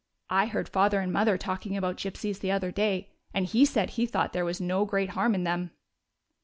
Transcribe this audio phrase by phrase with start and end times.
[0.41, 4.07] "I heard father and mother talking about Gypsies the other day, and he said he
[4.07, 5.69] thought there was no great harm in them."